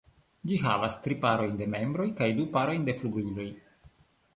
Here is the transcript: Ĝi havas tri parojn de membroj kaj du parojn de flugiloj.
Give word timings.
Ĝi 0.51 0.55
havas 0.63 0.97
tri 1.03 1.19
parojn 1.27 1.55
de 1.61 1.69
membroj 1.75 2.09
kaj 2.23 2.33
du 2.41 2.49
parojn 2.59 2.93
de 2.93 3.01
flugiloj. 3.05 3.51